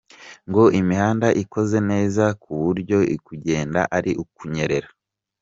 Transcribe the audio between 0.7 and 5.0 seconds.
imihanda ikoze neza kuburyo kugenda ari ukunyerera.